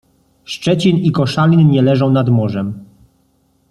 Szczecin 0.45 0.97
i 0.97 1.11
Koszalin 1.11 1.71
nie 1.71 1.81
leżą 1.81 2.09
nad 2.11 2.29
morzem. 2.29 2.85